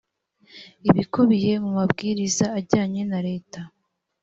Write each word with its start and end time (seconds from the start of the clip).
ibikubiye 0.89 1.53
mu 1.63 1.69
mabwiriza 1.77 2.45
ajyanye 2.59 3.01
na 3.11 3.19
leta 3.27 3.59